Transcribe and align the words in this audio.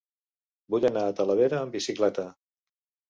Vull 0.75 0.87
anar 0.89 1.03
a 1.09 1.13
Talavera 1.19 1.59
amb 1.67 1.77
bicicleta. 1.79 2.27